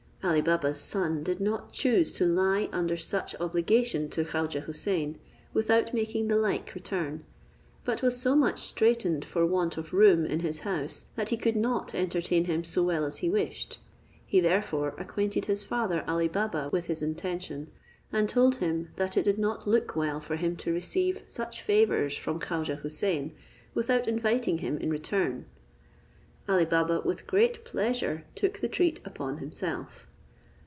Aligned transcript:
Ali 0.23 0.39
Baba's 0.41 0.79
son 0.79 1.23
did 1.23 1.41
not 1.41 1.73
choose 1.73 2.11
to 2.11 2.25
lie 2.25 2.69
under 2.71 2.95
such 2.95 3.33
obligation 3.39 4.07
to 4.11 4.23
Khaujeh 4.23 4.65
Houssain, 4.67 5.17
without 5.51 5.95
making 5.95 6.27
the 6.27 6.35
like 6.37 6.75
return; 6.75 7.23
but 7.83 8.03
was 8.03 8.21
so 8.21 8.35
much 8.35 8.59
straitened 8.61 9.25
for 9.25 9.47
want 9.47 9.77
of 9.77 9.95
room 9.95 10.23
in 10.27 10.41
his 10.41 10.59
house, 10.59 11.05
that 11.15 11.29
he 11.29 11.37
could 11.37 11.55
not 11.55 11.95
entertain 11.95 12.45
him 12.45 12.63
so 12.63 12.83
well 12.83 13.03
as 13.03 13.17
he 13.17 13.31
wished; 13.31 13.79
he 14.23 14.39
therefore 14.39 14.93
acquainted 14.99 15.45
his 15.45 15.63
father 15.63 16.03
Ali 16.07 16.27
Baba 16.27 16.69
with 16.71 16.85
his 16.85 17.01
intention, 17.01 17.71
and 18.13 18.29
told 18.29 18.57
him 18.57 18.89
that 18.97 19.17
it 19.17 19.23
did 19.23 19.39
not 19.39 19.65
look 19.67 19.95
well 19.95 20.19
for 20.19 20.35
him 20.35 20.55
to 20.57 20.71
receive 20.71 21.23
such 21.25 21.63
favours 21.63 22.15
from 22.15 22.39
Khaujeh 22.39 22.79
Houssain, 22.83 23.31
without 23.73 24.07
inviting 24.07 24.59
him 24.59 24.77
in 24.77 24.91
return. 24.91 25.45
Ali 26.47 26.65
Baba, 26.65 27.01
with 27.03 27.25
great 27.25 27.65
pleasure, 27.65 28.23
took 28.35 28.59
the 28.59 28.69
treat 28.69 29.01
upon 29.03 29.39
himself. 29.39 30.05